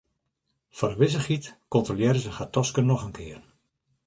Foar 0.77 0.93
de 0.93 0.97
wissichheid 1.01 1.45
kontrolearre 1.75 2.21
sy 2.21 2.31
har 2.35 2.49
taske 2.55 2.81
noch 2.85 3.05
in 3.07 3.15
kear. 3.17 3.43